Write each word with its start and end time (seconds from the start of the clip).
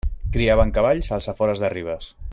Criaven 0.35 0.71
cavalls 0.77 1.11
als 1.19 1.31
afores 1.35 1.63
de 1.65 1.73
Ribes. 1.79 2.13